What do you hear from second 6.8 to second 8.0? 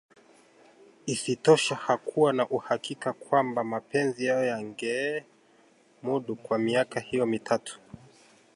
hiyo mitatu